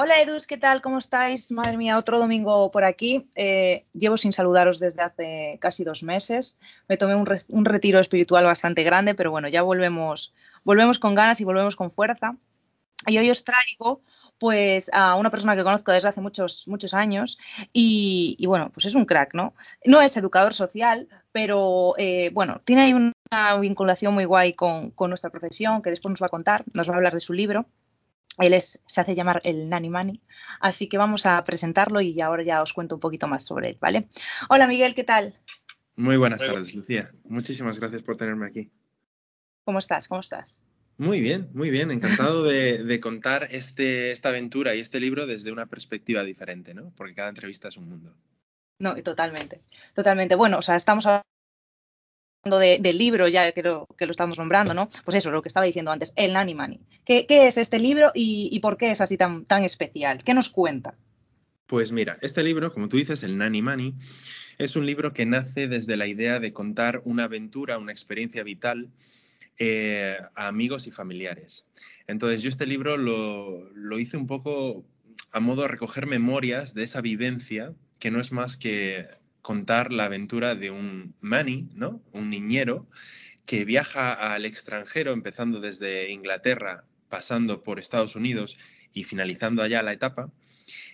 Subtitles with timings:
[0.00, 0.80] Hola Edus, ¿qué tal?
[0.80, 1.50] ¿Cómo estáis?
[1.50, 3.28] Madre mía, otro domingo por aquí.
[3.34, 6.60] Eh, llevo sin saludaros desde hace casi dos meses.
[6.86, 10.32] Me tomé un, retiro espiritual bastante grande, pero bueno, ya volvemos,
[10.62, 12.36] volvemos con ganas y volvemos con fuerza.
[13.08, 14.00] Y hoy os traigo
[14.38, 17.36] pues a una persona que conozco desde hace muchos, muchos años
[17.72, 19.52] y, bueno, pues es un crack, ¿no?
[19.84, 25.30] No es educador social, pero eh, bueno, tiene ahí una vinculación muy guay con nuestra
[25.30, 27.66] profesión que después nos va a contar, nos va a hablar de su libro.
[28.38, 30.22] Él es, se hace llamar el Nani Mani,
[30.60, 33.78] así que vamos a presentarlo y ahora ya os cuento un poquito más sobre él,
[33.80, 34.08] ¿vale?
[34.48, 35.34] Hola Miguel, ¿qué tal?
[35.96, 37.10] Muy buenas tardes, Lucía.
[37.24, 38.70] Muchísimas gracias por tenerme aquí.
[39.64, 40.06] ¿Cómo estás?
[40.06, 40.64] ¿Cómo estás?
[40.96, 41.90] Muy bien, muy bien.
[41.90, 46.92] Encantado de, de, contar este, esta aventura y este libro desde una perspectiva diferente, ¿no?
[46.96, 48.14] Porque cada entrevista es un mundo.
[48.80, 49.60] No, totalmente,
[49.94, 50.36] totalmente.
[50.36, 51.06] Bueno, o sea, estamos
[52.56, 54.88] de, del libro, ya que lo, que lo estamos nombrando, ¿no?
[55.04, 56.80] Pues eso, lo que estaba diciendo antes, el Nani Mani.
[57.04, 60.24] ¿Qué, ¿Qué, es este libro y, y, por qué es así tan, tan especial?
[60.24, 60.94] ¿Qué nos cuenta?
[61.66, 63.94] Pues mira, este libro, como tú dices, el Nani Mani,
[64.56, 68.88] es un libro que nace desde la idea de contar una aventura, una experiencia vital
[69.58, 71.66] eh, a amigos y familiares.
[72.06, 74.84] Entonces yo este libro lo, lo hice un poco
[75.30, 79.08] a modo de recoger memorias de esa vivencia, que no es más que
[79.48, 82.02] contar la aventura de un mani, ¿no?
[82.12, 82.86] Un niñero
[83.46, 88.58] que viaja al extranjero, empezando desde Inglaterra, pasando por Estados Unidos
[88.92, 90.30] y finalizando allá la etapa.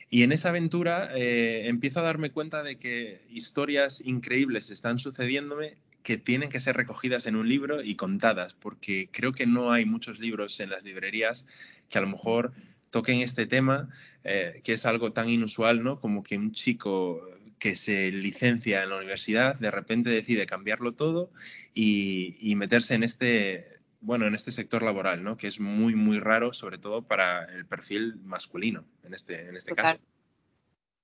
[0.08, 5.76] Y en esa aventura eh, empiezo a darme cuenta de que historias increíbles están sucediéndome
[6.04, 9.84] que tienen que ser recogidas en un libro y contadas, porque creo que no hay
[9.84, 11.44] muchos libros en las librerías
[11.88, 12.52] que a lo mejor
[12.90, 13.88] toquen este tema,
[14.22, 15.98] eh, que es algo tan inusual, ¿no?
[15.98, 17.20] Como que un chico
[17.58, 21.30] que se licencia en la universidad, de repente decide cambiarlo todo
[21.72, 25.36] y, y, meterse en este, bueno, en este sector laboral, ¿no?
[25.36, 29.70] Que es muy, muy raro, sobre todo para el perfil masculino, en este, en este
[29.70, 29.96] Total.
[29.96, 30.14] caso.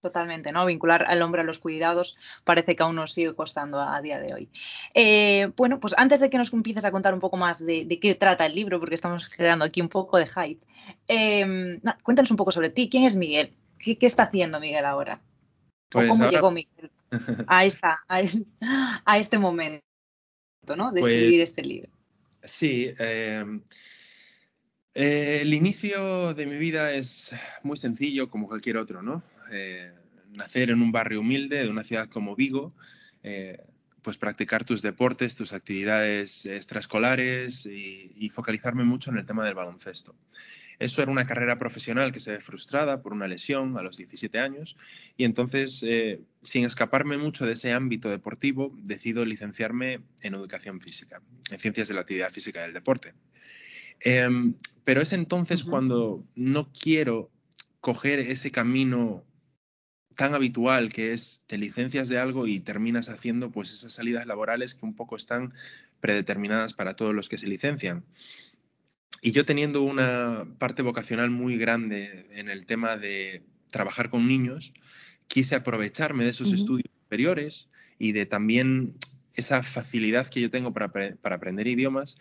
[0.01, 0.65] Totalmente, ¿no?
[0.65, 4.19] Vincular al hombre a los cuidados parece que aún nos sigue costando a, a día
[4.19, 4.49] de hoy.
[4.95, 8.01] Eh, bueno, pues antes de que nos empieces a contar un poco más de, de,
[8.01, 10.67] qué trata el libro, porque estamos creando aquí un poco de hype,
[11.07, 11.45] eh,
[11.83, 12.89] no, cuéntanos un poco sobre ti.
[12.89, 13.53] ¿Quién es Miguel?
[13.79, 15.21] ¿Qué, qué está haciendo Miguel ahora?
[15.91, 16.37] Pues ¿O cómo ahora...
[16.37, 16.91] llegó Miguel
[17.47, 19.83] a, esta, a, es, a, este momento,
[20.77, 20.93] ¿no?
[20.93, 21.91] De Pues, escribir este libro.
[22.45, 22.95] Sí.
[22.99, 23.45] Eh,
[24.95, 29.23] eh, el inicio de mi vida es muy sencillo, como cualquier otro, ¿no?
[29.53, 29.93] Eh,
[30.31, 32.73] nacer en un barrio humilde de una ciudad como Vigo,
[33.23, 33.63] eh,
[34.03, 39.55] pues practicar tus deportes, tus actividades extraescolares y, y, focalizarme mucho en el tema del
[39.55, 40.15] baloncesto.
[40.81, 44.39] Eso era una carrera profesional que se ve frustrada por una lesión a los 17
[44.39, 44.77] años
[45.17, 51.21] y entonces, eh, sin escaparme mucho de ese ámbito deportivo, decido licenciarme en educación física,
[51.51, 53.13] en ciencias de la actividad física del deporte.
[54.03, 54.29] Eh,
[54.85, 55.71] pero es entonces uh -huh.
[55.71, 57.31] cuando no quiero
[57.81, 59.25] coger ese camino
[60.17, 64.75] tan habitual que es te licencias de algo y terminas haciendo pues esas salidas laborales
[64.75, 65.53] que un poco están
[66.01, 68.05] predeterminadas para todos los que se licencian.
[69.23, 74.73] Y yo teniendo una parte vocacional muy grande en el tema de trabajar con niños,
[75.29, 76.55] quise aprovecharme de esos uh -huh.
[76.55, 77.69] estudios superiores
[77.99, 78.95] y de también
[79.35, 82.17] esa facilidad que yo tengo para, para aprender idiomas,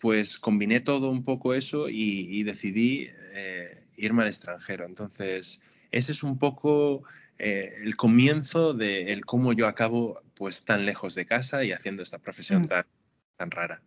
[0.00, 4.84] pues combiné todo un poco eso y, y decidí eh, irme al extranjero.
[4.86, 7.04] Entonces, ese es un poco
[7.38, 12.02] eh, el comienzo de el cómo yo acabo pues tan lejos de casa y haciendo
[12.02, 12.68] esta profesión mm.
[12.68, 12.86] tan,
[13.36, 13.82] tan rara.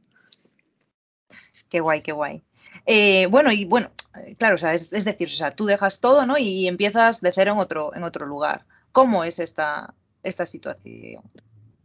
[1.69, 2.43] Qué guay, qué guay.
[2.85, 3.91] Eh, bueno, y bueno,
[4.37, 6.37] claro, o sea, es, decir, o sea, tú dejas todo, ¿no?
[6.37, 8.65] Y empiezas de cero en otro, en otro lugar.
[8.91, 11.23] ¿Cómo es esta, esta situación?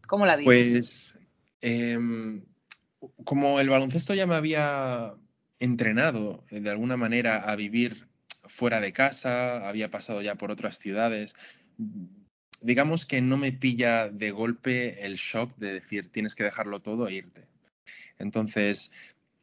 [0.06, 0.72] ¿Cómo la vives?
[0.72, 1.14] Pues,
[1.60, 1.98] eh,
[3.24, 5.14] como el baloncesto ya me había
[5.58, 8.08] entrenado de alguna manera a vivir
[8.44, 11.34] fuera de casa, había pasado ya por otras ciudades,
[12.60, 17.08] digamos que no me pilla de golpe el shock de decir tienes que dejarlo todo
[17.08, 17.46] e irte.
[18.18, 18.92] Entonces,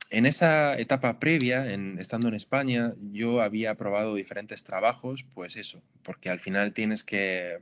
[0.10, 5.82] en esa etapa previa, en, estando en España, yo había probado diferentes trabajos, pues eso,
[6.04, 7.60] porque al final tienes que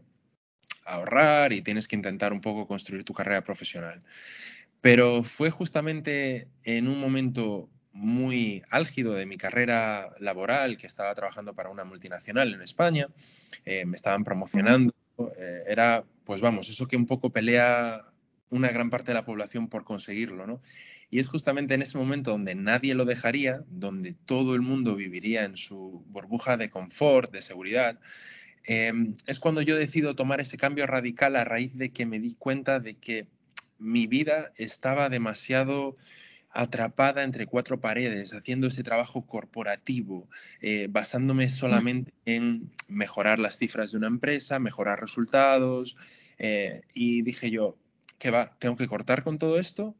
[0.86, 4.00] ahorrar y tienes que intentar un poco construir tu carrera profesional.
[4.80, 11.54] Pero fue justamente en un momento muy álgido de mi carrera laboral, que estaba trabajando
[11.56, 13.08] para una multinacional en España,
[13.66, 14.94] eh, me estaban promocionando,
[15.38, 18.06] eh, era, pues vamos, eso que un poco pelea
[18.50, 20.62] una gran parte de la población por conseguirlo, ¿no?
[21.09, 25.45] Y es justamente en ese momento donde nadie lo dejaría, donde todo el mundo viviría
[25.45, 28.00] en su burbuja de confort, de seguridad,
[28.68, 28.92] eh,
[29.25, 32.80] es cuando yo decido tomar ese cambio radical a raíz de que me di cuenta
[32.80, 33.27] de que
[33.80, 35.95] mi vida estaba demasiado
[36.50, 40.27] atrapada entre cuatro paredes, haciendo ese trabajo corporativo,
[40.59, 45.95] eh, basándome solamente en mejorar las cifras de una empresa, mejorar resultados.
[46.39, 47.77] Eh, y dije yo,
[48.18, 49.95] que va, tengo que cortar con todo esto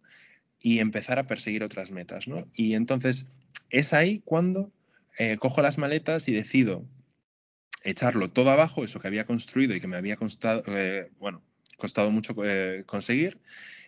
[0.62, 2.48] y empezar a perseguir otras metas, ¿no?
[2.54, 3.28] Y entonces
[3.70, 4.72] es ahí cuando
[5.18, 6.86] eh, cojo las maletas y decido
[7.84, 10.64] echarlo todo abajo, eso que había construido y que me había costado,
[11.20, 11.42] bueno,
[11.78, 12.36] costado mucho
[12.86, 13.40] conseguir,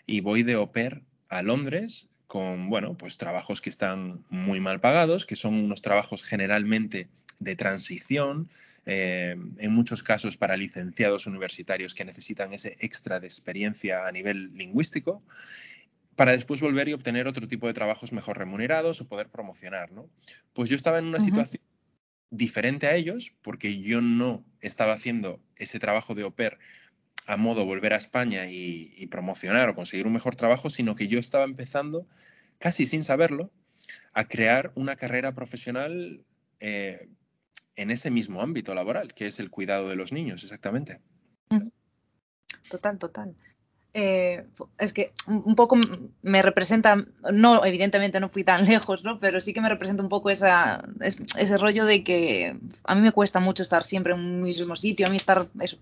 [0.06, 5.26] y voy de Oper a Londres con, bueno, pues trabajos que están muy mal pagados,
[5.26, 7.08] que son unos trabajos generalmente
[7.40, 8.50] de transición,
[8.86, 14.56] eh, en muchos casos para licenciados universitarios que necesitan ese extra de experiencia a nivel
[14.56, 15.22] lingüístico,
[16.20, 20.10] para después volver y obtener otro tipo de trabajos mejor remunerados o poder promocionar, ¿no?
[20.52, 21.64] Pues yo estaba en una situación
[22.30, 26.58] diferente a ellos, porque yo no estaba haciendo ese trabajo de au pair
[27.26, 31.20] a modo volver a España y, promocionar o conseguir un mejor trabajo, sino que yo
[31.20, 32.06] estaba empezando,
[32.58, 33.50] casi sin saberlo,
[34.12, 36.26] a crear una carrera profesional
[36.60, 37.08] eh,
[37.78, 41.00] en ese mismo ámbito laboral, que es el cuidado de los niños, exactamente.
[42.70, 43.38] Total, total.
[43.94, 44.46] Eh,
[44.78, 45.76] es que un poco
[46.22, 49.20] me representa, no, evidentemente no fui tan lejos, ¿no?
[49.20, 53.12] Pero sí que me representa un poco esa, ese rollo de que a mí me
[53.12, 55.78] cuesta mucho estar siempre en un mismo sitio, a mí estar eso,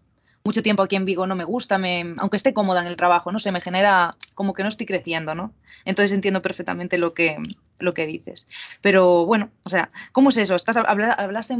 [0.48, 3.32] mucho tiempo aquí en Vigo no me gusta, me, aunque esté cómoda en el trabajo,
[3.32, 5.54] no sé, me genera como que no estoy creciendo, ¿no?
[5.84, 7.38] Entonces entiendo perfectamente lo que,
[7.80, 8.48] lo que dices.
[8.82, 10.56] Pero bueno, o sea, ¿cómo es eso?
[10.56, 11.58] Estás, hablaste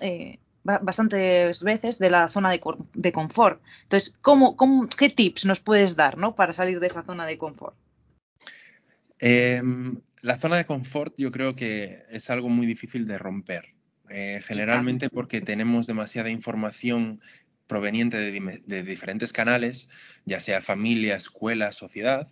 [0.00, 0.38] eh,
[0.82, 2.60] bastantes veces de la zona de,
[2.94, 3.62] de confort.
[3.84, 6.34] Entonces, ¿cómo, cómo, ¿qué tips nos puedes dar ¿no?
[6.34, 7.76] para salir de esa zona de confort?
[9.18, 13.74] Em, la zona de confort yo creo que es algo muy difícil de romper.
[14.10, 17.20] Eh, generalmente porque tenemos demasiada información
[17.66, 19.88] proveniente de, diferentes canales,
[20.24, 22.28] ya sea familia, escuela, sociedad,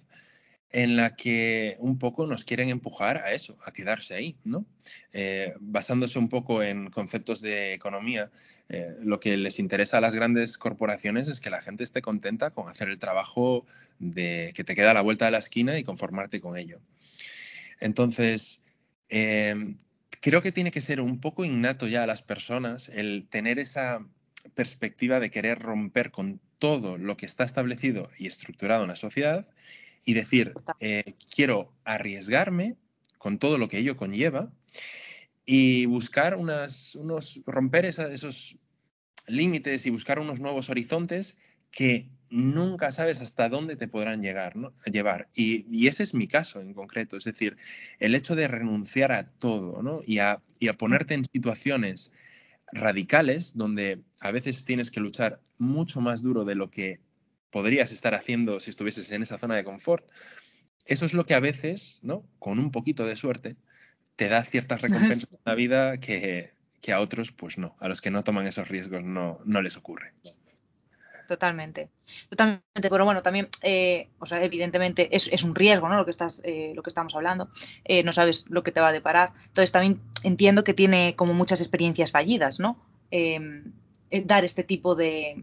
[0.76, 4.66] en la que un poco nos quieren empujar a eso, a quedarse ahí, ¿no?
[5.14, 8.30] Eh, basándose un poco en conceptos de economía,
[8.68, 12.50] eh, lo que les interesa a las grandes corporaciones es que la gente esté contenta
[12.50, 13.64] con hacer el trabajo
[14.00, 16.78] de que te queda a la vuelta de la esquina y conformarte con ello.
[17.80, 18.62] Entonces,
[19.08, 19.76] eh,
[20.20, 24.06] creo que tiene que ser un poco innato ya a las personas el tener esa
[24.54, 29.48] perspectiva de querer romper con todo lo que está establecido y estructurado en la sociedad
[30.06, 32.76] y decir, eh, quiero arriesgarme
[33.18, 34.50] con todo lo que ello conlleva
[35.44, 38.56] y buscar unas, unos, romper esos
[39.26, 41.36] límites y buscar unos nuevos horizontes
[41.72, 44.72] que nunca sabes hasta dónde te podrán llegar, ¿no?
[44.90, 45.28] llevar.
[45.34, 47.56] Y, ese es mi caso en concreto, es decir,
[47.98, 50.02] el hecho de renunciar a todo ¿no?
[50.06, 52.12] y, a, y a ponerte en situaciones
[52.72, 57.00] radicales donde a veces tienes que luchar mucho más duro de lo que
[57.56, 60.06] podrías estar haciendo si estuvieses en esa zona de confort.
[60.84, 62.22] Eso es lo que a veces, ¿no?
[62.38, 63.56] Con un poquito de suerte,
[64.14, 67.74] te da ciertas recompensas en la vida que, que, a otros, pues no.
[67.80, 70.12] A los que no toman esos riesgos no, no les ocurre
[71.26, 71.88] totalmente.
[72.28, 75.96] Totalmente, pero bueno, también, eh, o sea, evidentemente es, un riesgo, ¿no?
[75.96, 77.48] Lo que estás, eh, lo que estamos hablando.
[77.86, 79.32] Eh, no sabes lo que te va a deparar.
[79.46, 82.76] Entonces también entiendo que tiene como muchas experiencias fallidas, ¿no?
[83.10, 83.72] Em,
[84.26, 85.42] dar este tipo de,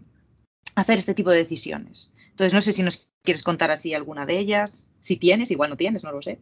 [0.75, 2.11] hacer este tipo de decisiones.
[2.29, 4.89] Entonces no sé si nos quieres contar así alguna de ellas.
[4.99, 6.39] Si tienes, igual no tienes, no lo sé.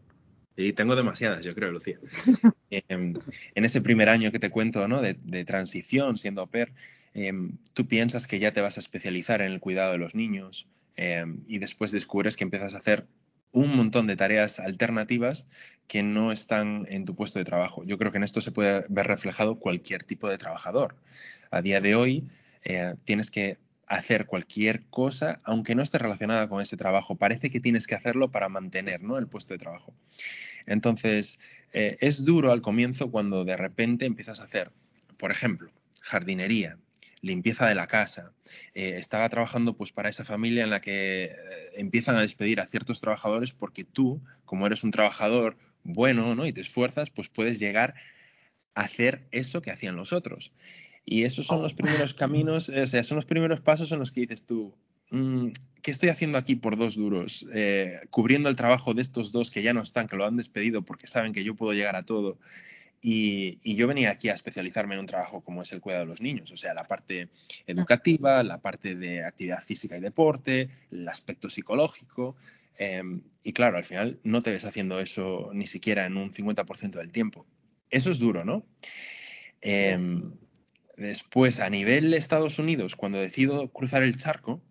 [0.57, 2.00] Sí, tengo demasiadas, yo creo, Lucía.
[2.69, 3.16] Em,
[3.54, 5.02] en ese primer año que te cuento, ¿no?
[5.02, 6.71] De, transición, siendo PER,
[7.14, 10.68] Em, tú piensas que ya te vas a especializar en el cuidado de los niños
[10.95, 13.07] em, y después descubres que empiezas a hacer
[13.52, 15.45] un montón de tareas alternativas
[15.88, 17.83] que no están en tu puesto de trabajo.
[17.83, 20.95] Yo creo que en esto se puede ver reflejado cualquier tipo de trabajador.
[21.50, 22.30] A día de hoy
[22.64, 23.57] eh, tienes que
[23.92, 27.16] hacer cualquier cosa, aunque no esté relacionada con ese trabajo.
[27.16, 29.18] Parece que tienes que hacerlo para mantener ¿no?
[29.18, 29.94] el puesto de trabajo.
[30.66, 31.40] Entonces,
[31.74, 34.71] eh, es duro al comienzo cuando de repente empiezas a hacer,
[35.18, 36.78] por ejemplo, jardinería,
[37.21, 38.31] limpieza de la casa.
[38.74, 41.36] Eh, estaba trabajando pues para esa familia en la que eh,
[41.74, 46.45] empiezan a despedir a ciertos trabajadores porque tú, como eres un trabajador bueno ¿no?
[46.45, 47.95] y te esfuerzas, pues puedes llegar
[48.74, 50.54] a hacer eso que hacían los otros.
[51.05, 54.21] Y esos son los primeros caminos, o sea, son los primeros pasos en los que
[54.21, 54.73] dices tú,
[55.09, 55.47] mm,
[55.81, 57.45] ¿qué estoy haciendo aquí por dos duros?
[57.53, 60.83] Eh, cubriendo el trabajo de estos dos que ya no están, que lo han despedido
[60.83, 62.37] porque saben que yo puedo llegar a todo.
[63.03, 66.21] Y, yo venía aquí a especializarme en un trabajo como es el cuidado de los
[66.21, 67.29] niños, o sea, la parte
[67.65, 72.35] educativa, la parte de actividad física y deporte, el aspecto psicológico.
[72.77, 76.99] Em, y claro, al final no te ves haciendo eso ni siquiera en un 50%
[76.99, 77.47] del tiempo.
[77.89, 78.65] Eso es duro, ¿no?
[81.07, 84.61] Después, a nivel Estados Unidos, cuando decido cruzar el charco,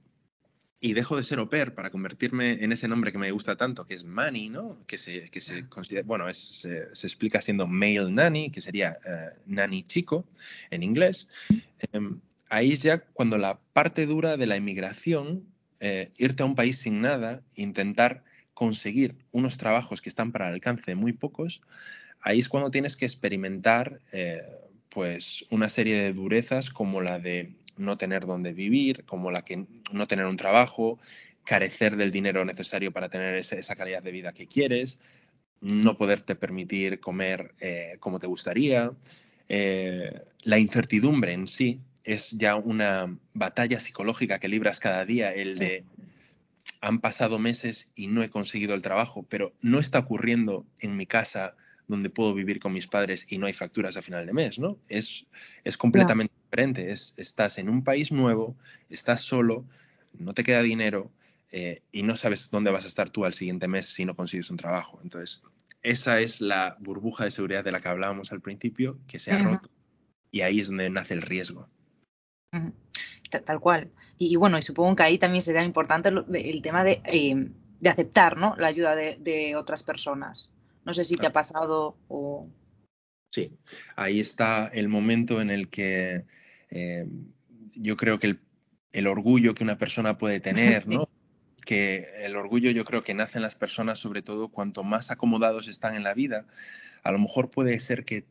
[0.83, 3.87] y dejo de ser au pair para convertirme en ese nombre que me gusta tanto,
[3.87, 4.79] que es Manny, ¿no?
[4.87, 5.67] Que se, que se
[6.05, 10.25] bueno, es, se, explica siendo male nanny, que sería uh, nanny chico
[10.71, 11.29] en inglés.
[11.93, 15.45] Um, ahí es ya cuando la parte dura de la inmigración,
[15.81, 20.55] eh, irte a un país sin nada, intentar conseguir unos trabajos que están para el
[20.55, 21.61] alcance de muy pocos,
[22.23, 24.43] ahí es cuando tienes que experimentar eh,
[24.91, 29.67] pues una serie de durezas como la de no tener dónde vivir, como la que
[29.93, 30.99] no tener un trabajo,
[31.45, 34.99] carecer del dinero necesario para tener ese, esa calidad de vida que quieres,
[35.61, 38.93] no poderte permitir comer eh, como te gustaría.
[39.49, 45.49] Eh, la incertidumbre en sí es ya una batalla psicológica que libras cada día, el
[45.49, 45.65] sí.
[45.65, 45.85] de
[46.81, 51.07] han pasado meses y no he conseguido el trabajo, pero no está ocurriendo en mi
[51.07, 51.55] casa
[51.91, 54.79] donde puedo vivir con mis padres y no hay facturas a final de mes, ¿no?
[54.89, 55.27] Es,
[55.65, 56.45] es completamente yeah.
[56.45, 56.93] diferente.
[56.93, 58.57] Es, estás en un país nuevo,
[58.89, 59.65] estás solo,
[60.19, 61.11] no te queda dinero
[61.51, 64.51] eh, y no sabes dónde vas a estar tú al siguiente mes si no consigues
[64.51, 65.01] un trabajo.
[65.03, 65.43] Entonces,
[65.83, 69.37] esa es la burbuja de seguridad de la que hablábamos al principio, que se ha
[69.37, 69.53] uh -huh.
[69.55, 69.71] roto
[70.31, 71.69] y ahí es donde nace el riesgo.
[72.53, 72.73] Uh -huh.
[73.45, 73.91] Tal cual.
[74.19, 77.49] Y, y, bueno, y supongo que ahí también sería importante el, el tema de, eh,
[77.81, 78.57] de, aceptar ¿no?
[78.57, 80.53] la ayuda de, de otras personas.
[80.85, 82.49] No sé si te ha pasado o...
[83.33, 83.53] Sí,
[83.97, 86.25] ahí está el momento en el que
[86.71, 87.07] eh,
[87.77, 88.41] yo creo que el,
[88.93, 90.91] el, orgullo que una persona puede tener, sí.
[90.95, 91.09] ¿no?
[91.65, 95.69] Que el orgullo yo creo que nace en las personas, sobre todo cuanto más acomodados
[95.69, 96.47] están en la vida,
[97.03, 98.25] a lo mejor puede ser que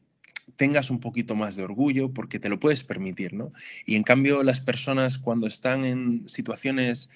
[0.55, 3.53] tengas un poquito más de orgullo porque te lo puedes permitir, ¿no?
[3.85, 7.09] Y en cambio las personas cuando están en situaciones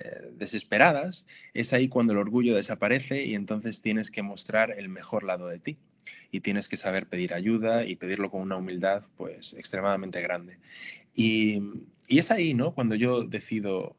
[0.00, 5.24] eh, desesperadas, es ahí cuando el orgullo desaparece y entonces tienes que mostrar el mejor
[5.24, 5.76] lado de ti
[6.30, 10.58] y tienes que saber pedir ayuda y pedirlo con una humildad pues extremadamente grande.
[11.14, 11.62] Y,
[12.06, 12.74] y es ahí, ¿no?
[12.74, 13.96] Cuando yo decido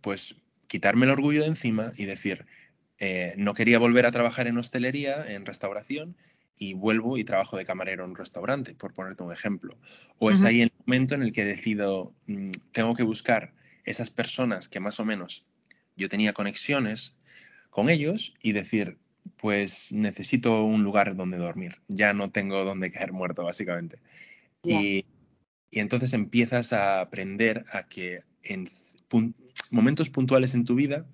[0.00, 0.36] pues
[0.66, 2.46] quitarme el orgullo de encima y decir,
[2.98, 6.16] eh, no quería volver a trabajar en hostelería, en restauración,
[6.56, 9.76] y vuelvo y trabajo de camarero en un restaurante, por ponerte un ejemplo.
[10.18, 10.34] O uh -huh.
[10.34, 13.52] es ahí el momento en el que decido, mmm, tengo que buscar
[13.84, 15.46] esas personas que más o menos
[15.96, 17.14] yo tenía conexiones
[17.70, 18.98] con ellos y decir,
[19.36, 23.98] pues necesito un lugar donde dormir, ya no tengo donde caer muerto, básicamente.
[24.62, 24.80] Yeah.
[24.80, 25.06] Y,
[25.70, 28.70] y, entonces empiezas a aprender a que en
[29.08, 29.34] pun
[29.70, 31.06] momentos puntuales en tu vida,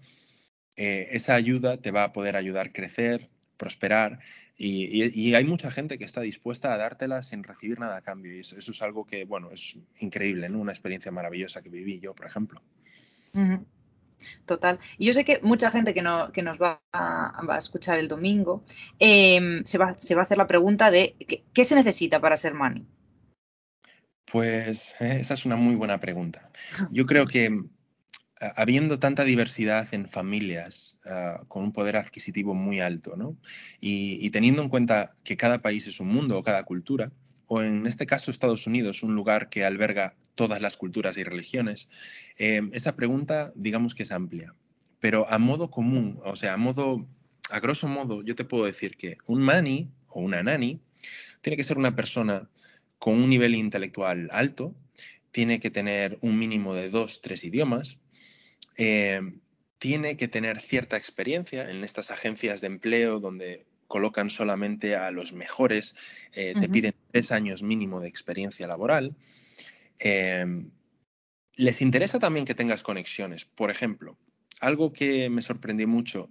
[0.76, 4.20] eh, esa ayuda te va a poder ayudar a crecer, prosperar,
[4.62, 8.02] y, y, y, hay mucha gente que está dispuesta a dártela sin recibir nada a
[8.02, 8.37] cambio.
[8.37, 10.59] Y eso, eso es algo que, bueno, es increíble, ¿no?
[10.59, 12.61] Una experiencia maravillosa que viví yo, por ejemplo.
[13.33, 13.64] Uh -huh.
[14.45, 14.79] Total.
[14.99, 17.99] Y yo sé que mucha gente que, no, que nos va a, va a, escuchar
[17.99, 18.62] el domingo
[18.99, 22.37] eh, se, va, se, va, a hacer la pregunta de ¿qué, qué se necesita para
[22.37, 22.87] ser money?
[24.31, 26.50] Pues eh, esa es una muy buena pregunta.
[26.90, 27.64] Yo creo que
[28.40, 33.37] habiendo tanta diversidad en familias uh, con un poder adquisitivo muy alto, ¿no?
[33.80, 37.12] Y, teniendo en cuenta que cada país es un mundo o cada cultura,
[37.47, 41.88] o en este caso Estados Unidos, un lugar que alberga todas las culturas y religiones,
[42.38, 44.54] eh, esa pregunta digamos que es amplia.
[45.00, 47.06] Pero a modo común, o sea, a modo,
[47.50, 50.80] a grosso modo, yo te puedo decir que un mani o una nani
[51.42, 52.49] tiene que ser una persona
[52.99, 54.75] con un nivel intelectual alto,
[55.30, 57.99] tiene que tener un mínimo de dos, tres idiomas,
[58.82, 59.20] eh,
[59.76, 65.34] tiene que tener cierta experiencia en estas agencias de empleo donde colocan solamente a los
[65.34, 65.94] mejores,
[66.32, 66.72] eh, te uh -huh.
[66.72, 69.14] piden tres años mínimo de experiencia laboral.
[69.99, 70.46] Eh,
[71.56, 73.44] les interesa también que tengas conexiones.
[73.44, 74.16] Por ejemplo,
[74.60, 76.30] algo que me sorprendió mucho,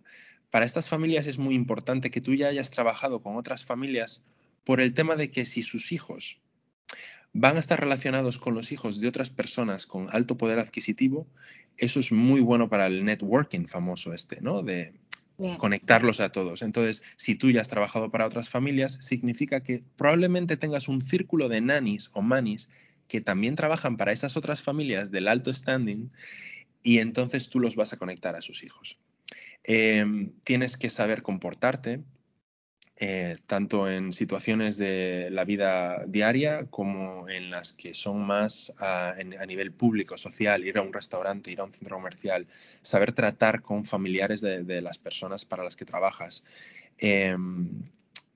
[0.50, 4.24] para estas familias es muy importante que tú ya hayas trabajado con otras familias
[4.64, 6.40] por el tema de que si sus hijos
[7.34, 11.28] van a estar relacionados con los hijos de otras personas con alto poder adquisitivo,
[11.78, 14.62] eso es muy bueno para el networking famoso este, ¿no?
[14.62, 14.94] De
[15.58, 16.62] conectarlos a todos.
[16.62, 21.48] Entonces, si tú ya has trabajado para otras familias, significa que probablemente tengas un círculo
[21.48, 22.68] de nanis o manis
[23.08, 26.12] que también trabajan para esas otras familias del alto standing
[26.84, 28.98] y entonces tú los vas a conectar a sus hijos.
[29.64, 30.06] Eh,
[30.44, 32.02] tienes que saber comportarte,
[33.02, 39.16] eh, tanto en situaciones de la vida diaria como en las que son más a,
[39.48, 42.46] nivel público, social, ir a un restaurante, ir a un centro comercial,
[42.82, 46.44] saber tratar con familiares de, las personas para las que trabajas.
[46.98, 47.38] Eh,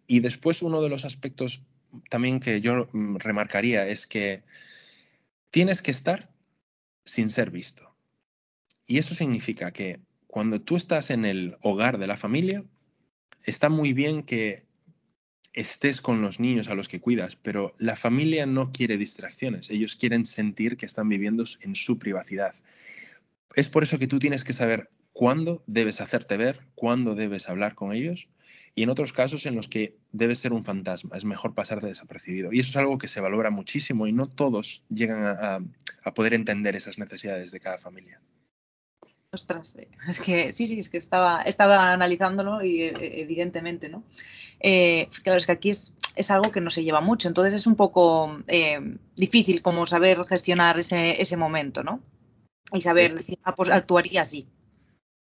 [0.07, 1.61] y después uno de los aspectos
[2.09, 4.43] también que yo mm, remarcaría es que
[5.51, 6.29] tienes que estar
[7.03, 7.93] sin ser visto.
[8.87, 12.63] Y eso significa que cuando tú estás en el hogar de la familia,
[13.43, 14.63] está muy bien que
[15.53, 19.69] estés con los niños a los que cuidas, pero la familia no quiere distracciones.
[19.69, 22.55] Ellos quieren sentir que están viviendo en su privacidad.
[23.55, 27.75] es por eso que tú tienes que saber cuándo debes hacerte ver, cuándo debes hablar
[27.75, 28.27] con ellos
[28.75, 31.89] y en otros casos en los que debes ser un fantasma, es mejor pasar de
[31.89, 32.51] desapercibido.
[32.51, 35.59] Y eso es algo que se valora muchísimo y no todos llegan a,
[36.15, 38.19] poder entender esas necesidades de cada familia.
[39.33, 44.03] Ostras, eh, es que sí, sí, es que estaba, estaba analizándolo y eh, evidentemente, ¿no?
[44.59, 47.67] Eh, claro, es que aquí es, es, algo que no se lleva mucho, entonces es
[47.67, 48.43] un poco
[49.15, 51.99] difícil como saber gestionar ese, ese momento, ¿no?
[52.71, 54.47] Y saber decir, ah, pues actuaría así.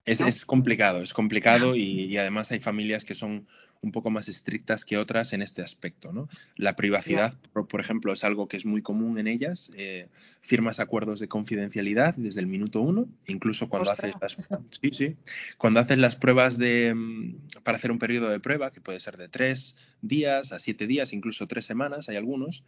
[0.04, 3.46] Es, complicado, es complicado y, además hay familias que son
[3.82, 6.12] un poco más estrictas que otras en este aspecto.
[6.12, 6.28] ¿no?
[6.56, 9.70] La privacidad, por, ejemplo, es algo que es muy común en ellas.
[9.74, 10.08] Eh,
[10.42, 14.36] firmas acuerdos de confidencialidad desde el minuto uno, incluso cuando haces las,
[14.82, 15.16] sí, sí,
[15.56, 19.16] cuando haces las pruebas de, mm, para hacer un periodo de prueba, que puede ser
[19.16, 22.64] de tres días a siete días, incluso tres semanas, hay algunos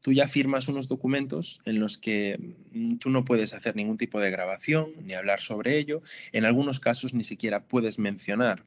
[0.00, 4.20] tú ya firmas unos documentos en los que mm, tú no puedes hacer ningún tipo
[4.20, 6.02] de grabación ni hablar sobre ello.
[6.32, 8.64] En algunos casos ni siquiera puedes mencionar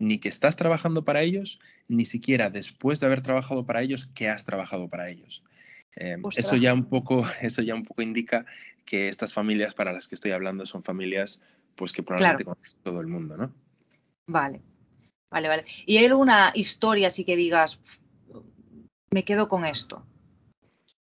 [0.00, 4.28] ni que estás trabajando para ellos, ni siquiera después de haber trabajado para ellos que
[4.28, 5.44] has trabajado para ellos.
[5.94, 8.46] Em, eso ya un poco, eso ya un poco indica
[8.86, 11.40] que estas familias para las que estoy hablando son familias,
[11.76, 13.52] pues que probablemente conoce todo el mundo, ¿no?
[14.26, 14.62] Vale,
[15.30, 15.64] vale, vale.
[15.84, 18.02] ¿Y hay alguna historia así que digas,
[19.10, 20.06] me quedo con esto?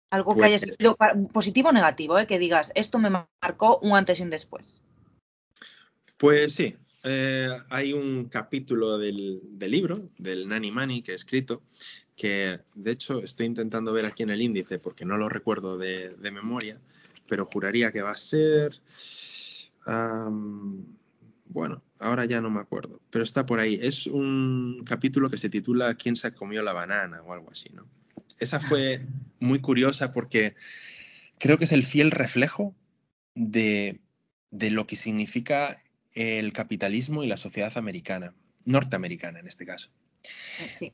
[0.10, 0.98] Algo que haya sido
[1.34, 2.28] positivo o negativo, ¿eh?
[2.28, 4.82] que digas, esto me marcó un antes y un después.
[6.18, 11.62] Pues sí, eh, hay un capítulo del, libro, del Nani Mani, que he escrito,
[12.16, 16.16] que de hecho estoy intentando ver aquí en el índice porque no lo recuerdo de,
[16.32, 16.80] memoria,
[17.28, 18.82] pero juraría que va a ser...
[21.46, 23.78] bueno, ahora ya no me acuerdo, pero está por ahí.
[23.82, 27.22] Es un capítulo que se titula ¿Quién se comió la banana?
[27.24, 27.86] o algo así, ¿no?
[28.40, 29.02] Esa fue
[29.40, 30.56] muy curiosa porque
[31.38, 32.76] creo que es el fiel reflejo
[33.36, 34.00] de,
[34.52, 35.78] lo que significa
[36.14, 38.34] el capitalismo y la sociedad americana,
[38.66, 39.90] norteamericana en este caso.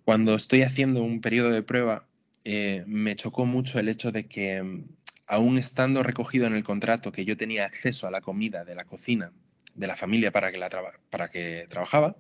[0.04, 2.08] Cuando estoy haciendo un periodo de prueba,
[2.44, 4.84] eh, me chocó mucho el hecho de que,
[5.26, 8.84] aún estando recogido en el contrato que yo tenía acceso a la comida de la
[8.84, 9.32] cocina
[9.74, 10.70] de la familia para que, la
[11.10, 12.16] para que trabajaba,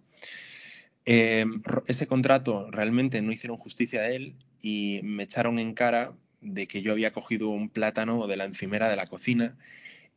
[1.06, 1.46] eh,
[1.88, 6.82] ese contrato realmente no hicieron justicia a él y me echaron en cara de que
[6.82, 9.56] yo había cogido un plátano de la encimera de la cocina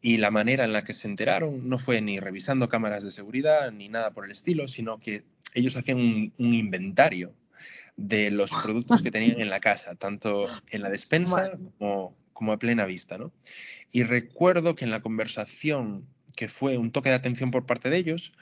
[0.00, 3.72] y la manera en la que se enteraron no fue ni revisando cámaras de seguridad
[3.72, 5.22] ni nada por el estilo, sino que
[5.54, 7.34] ellos hacían un, inventario
[7.96, 12.58] de los productos que tenían en la casa, tanto en la despensa como, como a
[12.58, 13.18] plena vista.
[13.18, 13.32] ¿no?
[13.90, 16.06] Y recuerdo que en la conversación,
[16.36, 18.32] que fue un toque de atención por parte de ellos,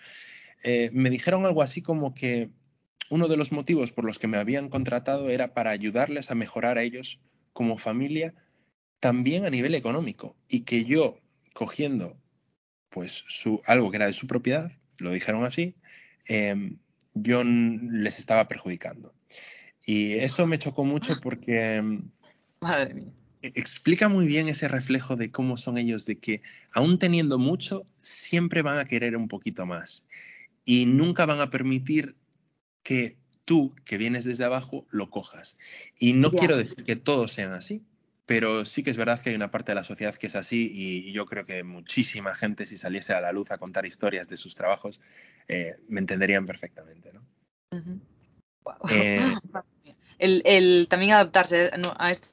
[0.64, 2.50] eh, me dijeron algo así como que
[3.10, 6.78] uno de los motivos por los que me habían contratado era para ayudarles a mejorar
[6.78, 7.20] a ellos
[7.52, 8.34] como familia,
[9.00, 11.20] también a nivel económico, y que yo,
[11.52, 12.16] cogiendo
[12.88, 15.74] pues su, algo que era de su propiedad, lo dijeron así,
[16.26, 16.78] em,
[17.14, 19.12] yo les estaba perjudicando.
[19.84, 22.02] Y eso me chocó mucho porque em,
[23.42, 27.86] e, explica muy bien ese reflejo de cómo son ellos, de que aún teniendo mucho,
[28.00, 30.04] siempre van a querer un poquito más
[30.64, 32.16] y nunca van a permitir
[32.84, 35.58] que tú, que vienes desde abajo, lo cojas.
[35.98, 37.82] Y no quiero decir que todos sean así,
[38.26, 40.70] pero sí que es verdad que hay una parte de la sociedad que es así
[40.72, 44.36] y, yo creo que muchísima gente, si saliese a la luz a contar historias de
[44.36, 45.00] sus trabajos,
[45.48, 47.10] eh, me entenderían perfectamente.
[47.12, 47.22] ¿no?
[48.90, 49.34] Eh,
[50.18, 52.28] el, también adaptarse a esta,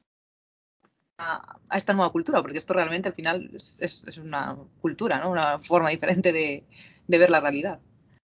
[1.18, 5.30] a esta nueva cultura, porque esto realmente al final es, una cultura, ¿no?
[5.30, 6.64] una forma diferente de
[7.08, 7.80] ver la realidad.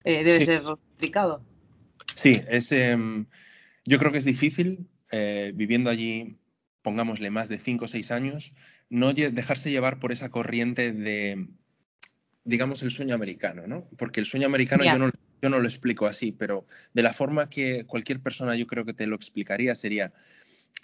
[0.06, 1.42] Eh, debe ser complicado.
[2.16, 3.28] Sí, es, em,
[3.86, 6.40] yo creo que es difícil eh, viviendo allí,
[6.82, 8.54] pongámosle más de cinco o seis años,
[8.90, 11.48] no dejarse llevar por esa corriente de,
[12.44, 13.88] digamos, el sueño americano, ¿no?
[13.98, 17.50] Porque el sueño americano yo, no, yo no lo explico así, pero de la forma
[17.50, 20.12] que cualquier persona yo creo que te lo explicaría sería,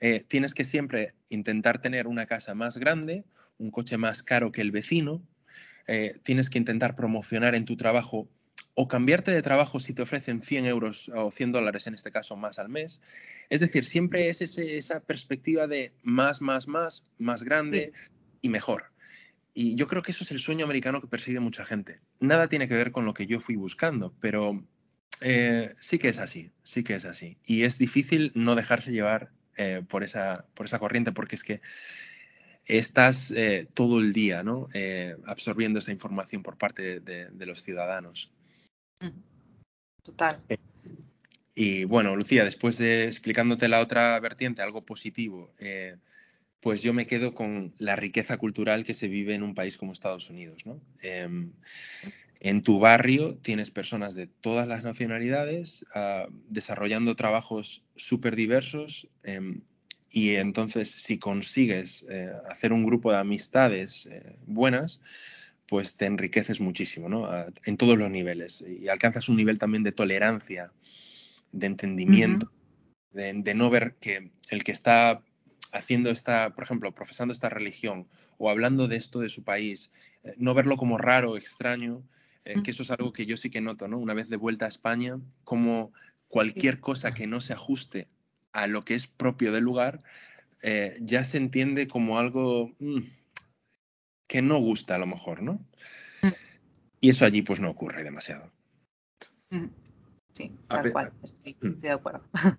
[0.02, 3.24] eh, tienes que siempre intentar tener una casa más grande,
[3.58, 5.24] un coche más caro que el vecino,
[6.24, 8.30] tienes que intentar promocionar en tu trabajo
[8.74, 12.36] o cambiarte de trabajo si te ofrecen 100 euros o 100 dólares en este caso
[12.36, 13.02] más al mes.
[13.50, 17.92] Es decir, siempre es esa perspectiva de más, más, más, más grande
[18.42, 18.86] y mejor.
[19.54, 22.00] Y yo creo que eso es el sueño americano que persigue mucha gente.
[22.20, 24.64] Nada tiene que ver con lo que yo fui buscando, pero
[25.20, 27.38] eh, sí que es así, sí que es así.
[27.46, 31.62] Y es difícil no dejarse llevar eh, por, esa, por esa corriente, porque es que
[32.66, 34.68] estás eh, todo el día ¿no?
[35.26, 38.32] absorbiendo esa información por parte de los ciudadanos.
[40.04, 40.42] Total.
[40.50, 40.58] Eh,
[41.54, 45.98] y bueno, Lucía, después de explicándote la otra vertiente, algo positivo, eh,
[46.62, 49.92] pues yo me quedo con la riqueza cultural que se vive en un país como
[49.92, 50.66] Estados Unidos.
[50.66, 50.80] ¿no?
[51.02, 51.52] Em,
[52.40, 59.60] en tu barrio tienes personas de todas las nacionalidades uh, desarrollando trabajos súper diversos eh,
[60.10, 64.10] y entonces si consigues eh, hacer un grupo de amistades
[64.46, 65.00] buenas,
[65.72, 67.30] pues te enriqueces muchísimo, ¿no?
[67.64, 70.74] En todos los niveles y alcanzas un nivel también de tolerancia,
[71.54, 73.14] de entendimiento, uh -huh.
[73.14, 75.24] de, de no ver que el que está
[75.72, 79.92] haciendo esta, por ejemplo, profesando esta religión o hablando de esto de su país,
[80.26, 82.04] eh, no verlo como raro, extraño,
[82.44, 83.98] eh, que eso es algo que yo sí que noto, ¿no?
[83.98, 85.94] Una vez de vuelta a España, como
[86.28, 88.10] cualquier cosa que no se ajuste
[88.52, 90.04] a lo que es propio del lugar,
[90.64, 93.04] eh, ya se entiende como algo mmm,
[94.32, 95.60] que no gusta a lo mejor, ¿no?
[97.02, 98.50] Y eso allí pues no ocurre demasiado.
[100.32, 102.24] Sí, tal cual, estoy, estoy de acuerdo.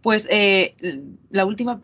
[0.00, 0.74] Pues eh,
[1.30, 1.80] la última,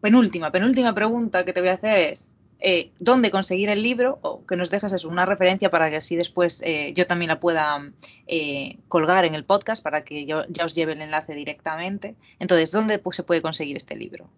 [0.00, 4.20] penúltima, penúltima pregunta que te voy a hacer es, eh, ¿dónde conseguir el libro?
[4.22, 7.40] O que nos dejes eso, una referencia para que así después eh, yo también la
[7.40, 7.92] pueda
[8.28, 12.14] eh, colgar en el podcast para que yo ya os lleve el enlace directamente.
[12.38, 14.30] Entonces, ¿dónde pues, se puede conseguir este libro?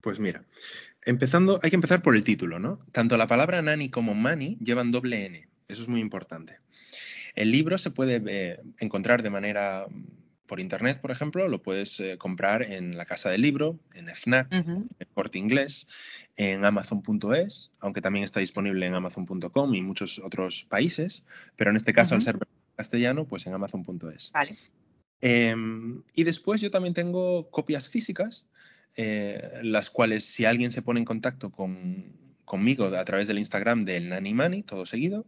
[0.00, 0.44] Pues mira,
[1.04, 2.78] empezando, hay que empezar por el título, ¿no?
[2.92, 6.58] Tanto la palabra nani como mani llevan doble N, eso es muy importante.
[7.34, 9.86] El libro se puede encontrar de manera
[10.50, 14.48] por internet, por ejemplo, lo puedes eh, comprar en la casa del libro, en FNAC,
[14.50, 14.88] uh -huh.
[14.98, 15.86] en Corte Inglés,
[16.36, 21.22] en Amazon.es, aunque también está disponible en Amazon.com y muchos otros países,
[21.54, 22.20] pero en este caso, uh -huh.
[22.20, 22.38] al ser
[22.74, 24.32] castellano, pues en Amazon.es.
[24.32, 24.56] Vale.
[25.20, 25.54] Eh,
[26.14, 28.48] y después yo también tengo copias físicas,
[28.96, 32.12] eh, las cuales si alguien se pone en contacto con,
[32.44, 35.26] conmigo a través del Instagram del Nani Mani, todo seguido,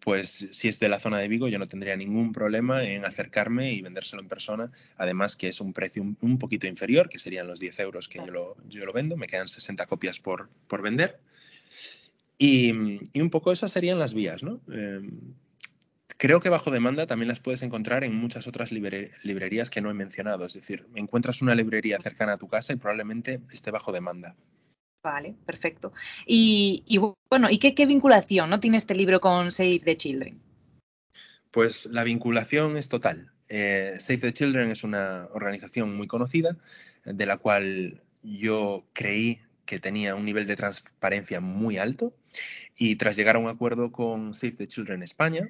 [0.00, 3.72] pues si es de la zona de Vigo yo no tendría ningún problema en acercarme
[3.72, 7.46] y vendérselo en persona, además que es un precio un, un poquito inferior, que serían
[7.46, 10.82] los 10 euros que yo lo, yo lo vendo, me quedan 60 copias por, por
[10.82, 11.18] vender.
[12.38, 14.60] Y, y, un poco esas serían las vías, ¿no?
[14.72, 15.02] Eh,
[16.20, 19.90] creo que bajo demanda también las puedes encontrar en muchas otras libre, librerías que no
[19.90, 23.90] he mencionado, es decir, encuentras una librería cercana a tu casa y probablemente esté bajo
[23.90, 24.36] demanda.
[25.02, 25.94] Vale, perfecto.
[26.26, 30.38] Y, y bueno, ¿y qué, qué, vinculación no tiene este libro con Save the Children?
[31.50, 33.32] Pues la vinculación es total.
[33.48, 36.58] Eh, Save the Children es una organización muy conocida,
[37.06, 42.12] de la cual yo creí que tenía un nivel de transparencia muy alto
[42.76, 45.48] y tras llegar a un acuerdo con Save the Children España,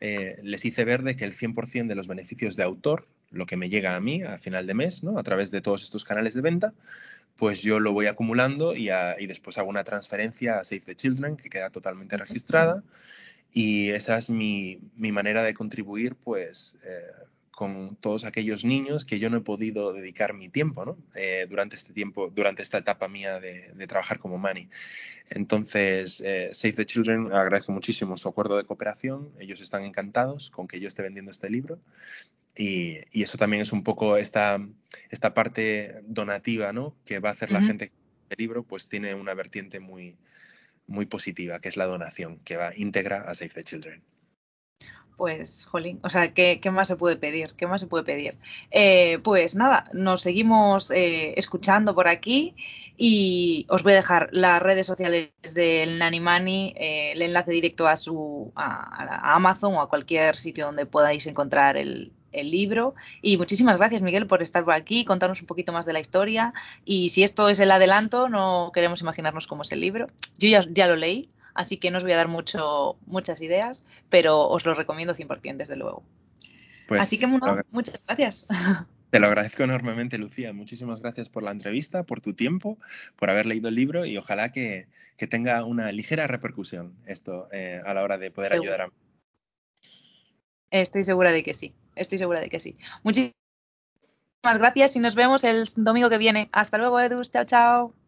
[0.00, 3.56] eh, les hice ver de que el 100% de los beneficios de autor, lo que
[3.56, 5.18] me llega a mí a final de mes, ¿no?
[5.18, 6.72] a través de todos estos canales de venta,
[7.36, 8.88] pues yo lo voy acumulando y,
[9.26, 12.82] después hago una transferencia a Save the Children que queda totalmente registrada
[13.52, 17.26] y esa es mi, mi manera de contribuir pues eh,
[17.60, 20.96] con todos aquellos niños que yo no he podido dedicar mi tiempo ¿no?
[21.14, 24.70] eh, durante este tiempo, durante esta etapa mía de, de trabajar como Mani.
[25.28, 30.66] Entonces, eh, Save the Children agradezco muchísimo su acuerdo de cooperación, ellos están encantados con
[30.68, 31.78] que yo esté vendiendo este libro
[32.56, 34.58] y, y, eso también es un poco esta,
[35.10, 36.96] esta parte donativa, ¿no?
[37.04, 37.60] Que va a hacer uh -huh.
[37.60, 40.16] la gente que libro, pues tiene una vertiente muy,
[40.86, 44.02] muy positiva, que es la donación, que va íntegra a Save the Children.
[45.20, 47.52] Pues, jolín, o sea, ¿qué, más se puede pedir?
[47.52, 48.38] ¿Qué más se puede pedir?
[48.70, 52.54] Eh, pues nada, nos seguimos eh, escuchando por aquí
[52.96, 57.86] y os voy a dejar las redes sociales del Nani Mani, eh, el enlace directo
[57.86, 62.94] a su a, a Amazon o a cualquier sitio donde podáis encontrar el, el libro.
[63.20, 66.54] Y muchísimas gracias, Miguel, por estar por aquí, contarnos un poquito más de la historia.
[66.86, 70.06] Y si esto es el adelanto, no queremos imaginarnos cómo es el libro.
[70.38, 73.86] Yo ya, ya lo leí, así que no os voy a dar mucho, muchas ideas,
[74.08, 76.02] pero os lo recomiendo 100%, desde luego.
[76.88, 78.46] Pues, así que bueno, muchas gracias.
[79.10, 80.52] Te lo agradezco enormemente, Lucía.
[80.52, 82.78] Muchísimas gracias por la entrevista, por tu tiempo,
[83.16, 84.86] por haber leído el libro y ojalá que,
[85.16, 88.92] que tenga una ligera repercusión esto eh, a la hora de poder ayudar a...
[90.70, 92.76] Estoy segura de que sí, estoy segura de que sí.
[93.02, 93.34] Muchísimas
[94.44, 96.48] gracias y nos vemos el domingo que viene.
[96.52, 97.32] Hasta luego, Edus.
[97.32, 97.99] Chao, chao.